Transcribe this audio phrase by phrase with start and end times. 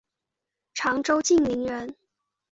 [0.73, 1.95] 常州晋陵人。